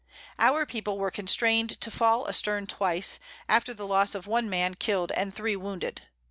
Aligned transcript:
Our 0.39 0.65
People 0.65 0.97
were 0.97 1.11
constrain'd 1.11 1.79
to 1.79 1.91
fall 1.91 2.25
a 2.25 2.33
stern 2.33 2.65
twice, 2.65 3.19
after 3.47 3.71
the 3.71 3.85
loss 3.85 4.15
of 4.15 4.25
one 4.25 4.49
Man 4.49 4.73
kill'd 4.73 5.11
and 5.11 5.31
three 5.31 5.55
wounded. 5.55 6.01